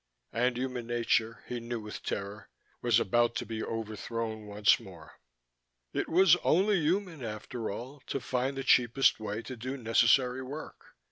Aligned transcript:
And 0.33 0.57
human 0.57 0.87
nature, 0.87 1.43
he 1.47 1.59
knew 1.59 1.79
with 1.79 2.01
terror, 2.01 2.49
was 2.81 2.99
about 2.99 3.35
to 3.35 3.45
be 3.45 3.63
overthrown 3.63 4.47
once 4.47 4.79
more. 4.79 5.19
It 5.93 6.09
was 6.09 6.35
only 6.37 6.81
human, 6.81 7.23
after 7.23 7.69
all, 7.69 7.99
to 8.07 8.19
find 8.19 8.57
the 8.57 8.63
cheapest 8.63 9.19
way 9.19 9.43
to 9.43 9.55
do 9.55 9.77
necessary 9.77 10.41
work. 10.41 10.95